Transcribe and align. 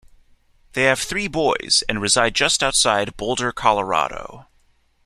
They 0.73 0.85
have 0.85 0.97
three 0.97 1.27
boys 1.27 1.83
and 1.87 2.01
reside 2.01 2.33
just 2.33 2.63
outside 2.63 3.15
Boulder, 3.17 3.51
Colorado. 3.51 4.47